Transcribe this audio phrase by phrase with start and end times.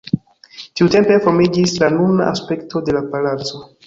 [0.79, 3.63] Tiutempe formiĝis la nuna aspekto de la palaco.